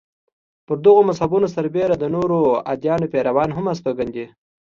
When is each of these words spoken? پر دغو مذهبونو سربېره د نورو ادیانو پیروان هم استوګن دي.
پر 0.65 0.75
دغو 0.85 1.01
مذهبونو 1.09 1.47
سربېره 1.55 1.95
د 1.99 2.05
نورو 2.15 2.37
ادیانو 2.71 3.11
پیروان 3.13 3.49
هم 3.53 3.65
استوګن 3.73 4.09
دي. 4.15 4.25